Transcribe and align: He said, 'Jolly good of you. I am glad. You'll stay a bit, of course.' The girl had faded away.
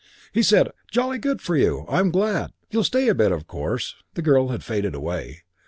He 0.33 0.41
said, 0.41 0.71
'Jolly 0.89 1.19
good 1.19 1.47
of 1.47 1.55
you. 1.55 1.85
I 1.87 1.99
am 1.99 2.09
glad. 2.09 2.53
You'll 2.71 2.83
stay 2.83 3.07
a 3.07 3.13
bit, 3.13 3.31
of 3.31 3.45
course.' 3.45 3.93
The 4.15 4.23
girl 4.23 4.47
had 4.47 4.63
faded 4.63 4.95
away. 4.95 5.43